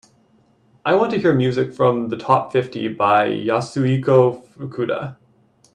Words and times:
I 0.83 0.95
want 0.95 1.11
to 1.11 1.19
hear 1.19 1.31
music 1.31 1.75
from 1.75 2.09
the 2.09 2.17
top 2.17 2.51
fifty 2.51 2.87
by 2.87 3.29
Yasuhiko 3.29 4.43
Fukuda 4.47 5.17